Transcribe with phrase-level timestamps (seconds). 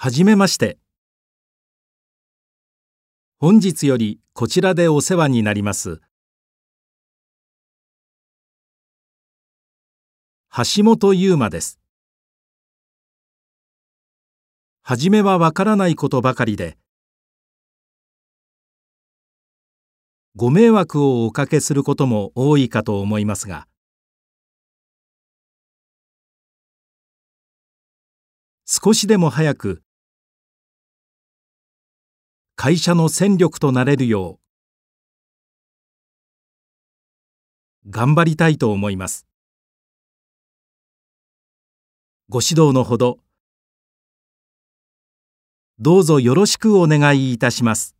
[0.00, 0.78] はじめまして。
[3.40, 6.00] 本日よりこちらでお世話になります。
[10.52, 11.80] 橋本優馬です。
[14.82, 16.78] はじめはわからないことばかりで、
[20.36, 23.66] ご迷惑をおかけすることも多いかと思いますが、
[28.64, 29.82] 少しでも早く
[32.60, 34.40] 会社の戦力となれるよ
[37.86, 39.28] う頑張りたいと思います。
[42.28, 43.20] ご指導のほど
[45.78, 47.97] どうぞよろしくお願いいたします。